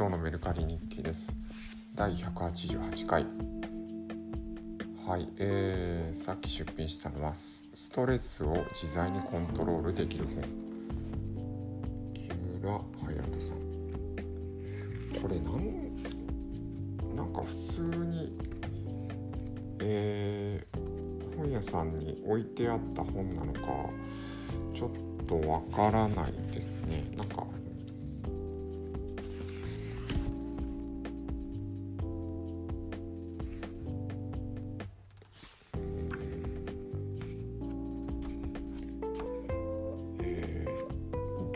[0.00, 1.30] 今日のメルカリ日記です。
[1.94, 3.26] 第188回。
[5.06, 10.42] はいえー、さっき出品したのはストレスを自在にコントロールできる本。
[12.14, 12.30] 木
[12.62, 13.58] 村隼人さん。
[15.20, 15.94] これなん
[17.14, 18.38] なんか普通に
[19.80, 23.60] えー、本屋さんに置いてあった本なのか
[24.72, 27.04] ちょっとわからないですね。
[27.18, 27.44] なんか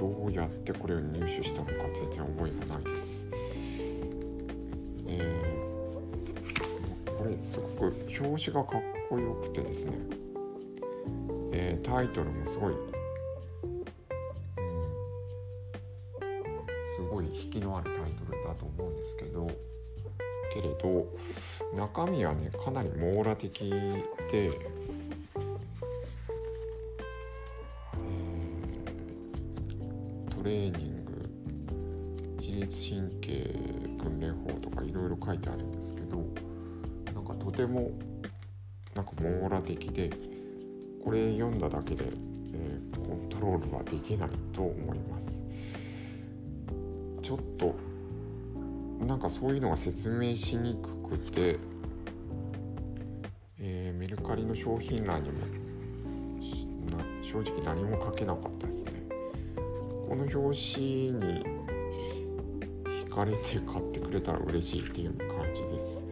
[0.05, 3.27] どうやってこれを入手したのか全然覚えがないです。
[5.07, 9.97] えー、これすごく表紙がかっこよくてですね、
[11.53, 12.81] えー、タイトルもすごい、うん、
[16.97, 19.50] すごい引きのあるタイトルだと思うんですけど
[20.53, 21.06] けれど
[21.75, 23.71] 中身はねかなり網羅的
[24.31, 24.50] で
[30.37, 31.13] トレーニング
[32.41, 33.57] 自律神経
[34.03, 36.17] 訓練法とかいろいろ書いてあるんですけど
[37.15, 37.93] なんかとても
[38.95, 40.11] なんか網羅的で
[41.05, 42.05] これ読んだだけで、
[42.53, 45.43] えー、コントロールはできないと思います。
[47.23, 47.75] ちょっと
[49.05, 51.59] なんかそういうのが説明しにくくて、
[53.59, 55.39] えー、メルカリの商品欄にも
[57.23, 59.03] 正直何も書けなかったですね。
[60.08, 61.44] この表紙に
[62.84, 66.06] 惹かれて買ってくれたら嬉しいっていう感じです。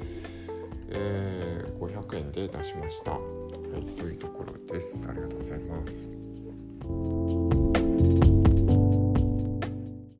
[0.90, 3.12] えー、500円で出しました。
[3.12, 3.18] は
[3.78, 5.08] い、というところです。
[5.08, 6.21] ありがとうございます。